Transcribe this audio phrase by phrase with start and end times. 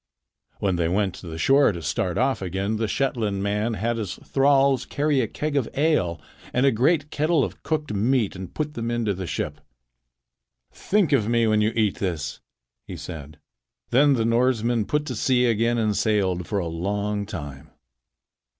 [0.57, 4.15] When they went to the shore to start off again, the Shetland man had his
[4.15, 6.19] thralls carry a keg of ale
[6.53, 9.61] and a great kettle of cooked meat and put them into the ship.
[10.71, 12.39] "Think of me when you eat this,"
[12.87, 13.37] he said.
[13.91, 17.69] Then the Norsemen put to sea again and sailed for a long time.